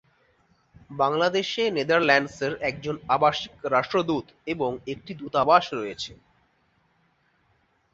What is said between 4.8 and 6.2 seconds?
একটি দূতাবাস রয়েছে।